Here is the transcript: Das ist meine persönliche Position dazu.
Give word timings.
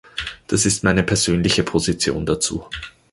Das 0.47 0.65
ist 0.65 0.83
meine 0.83 1.03
persönliche 1.03 1.61
Position 1.61 2.25
dazu. 2.25 2.65